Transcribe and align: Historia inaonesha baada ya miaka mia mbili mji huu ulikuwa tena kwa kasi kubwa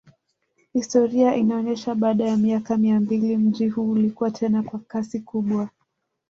Historia 0.73 1.35
inaonesha 1.35 1.95
baada 1.95 2.23
ya 2.27 2.37
miaka 2.37 2.77
mia 2.77 2.99
mbili 2.99 3.37
mji 3.37 3.69
huu 3.69 3.91
ulikuwa 3.91 4.31
tena 4.31 4.63
kwa 4.63 4.79
kasi 4.79 5.19
kubwa 5.19 5.69